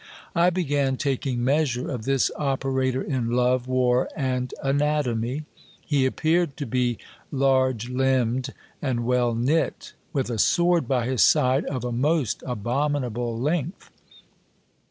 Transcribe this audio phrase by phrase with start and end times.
[0.33, 5.43] I began taking measure of this operator in love, war, and anatomy.
[5.85, 6.97] He appeared to be
[7.31, 8.51] large limbed
[8.81, 13.91] and well knit, with a sword by his side of a most abominable length.